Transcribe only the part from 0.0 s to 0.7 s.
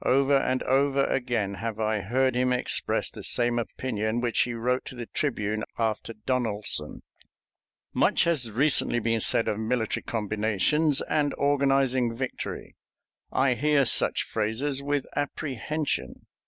Over and